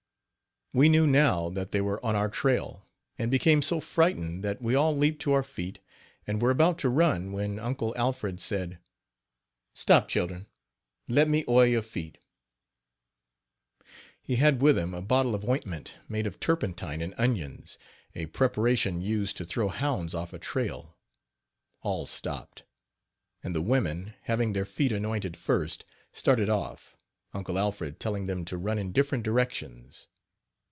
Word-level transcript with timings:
We 0.73 0.87
knew 0.87 1.05
now 1.05 1.49
that 1.49 1.71
they 1.71 1.81
were 1.81 1.99
on 2.05 2.15
our 2.15 2.29
trail, 2.29 2.87
and 3.17 3.29
became 3.29 3.61
so 3.61 3.81
frightened 3.81 4.41
that 4.45 4.61
we 4.61 4.73
all 4.73 4.95
leaped 4.95 5.21
to 5.23 5.33
our 5.33 5.43
feet, 5.43 5.79
and 6.25 6.41
were 6.41 6.49
about 6.49 6.77
to 6.79 6.87
run, 6.89 7.33
when 7.33 7.59
Uncle 7.59 7.93
Alfred 7.97 8.39
said: 8.39 8.79
"Stop 9.73 10.07
children, 10.07 10.47
let 11.09 11.27
me 11.27 11.43
oil 11.49 11.65
you 11.65 11.81
feet." 11.81 12.19
He 14.21 14.37
had 14.37 14.61
with 14.61 14.77
him 14.77 14.93
a 14.93 15.01
bottle 15.01 15.35
of 15.35 15.43
ointment 15.43 15.95
made 16.07 16.25
of 16.25 16.39
turpentine 16.39 17.01
and 17.01 17.13
onions, 17.17 17.77
a 18.15 18.27
preparation 18.27 19.01
used 19.01 19.35
to 19.35 19.45
throw 19.45 19.67
hounds 19.67 20.13
off 20.13 20.31
a 20.31 20.39
trail. 20.39 20.95
All 21.81 22.05
stopped; 22.05 22.63
and 23.43 23.53
the 23.53 23.61
women, 23.61 24.13
having 24.21 24.53
their 24.53 24.63
feet 24.63 24.93
anointed 24.93 25.35
first, 25.35 25.83
started 26.13 26.47
off, 26.49 26.95
Uncle 27.33 27.59
Alfred 27.59 27.99
telling 27.99 28.25
them 28.25 28.45
to 28.45 28.57
run 28.57 28.79
in 28.79 28.93
different 28.93 29.25
directions. 29.25 30.07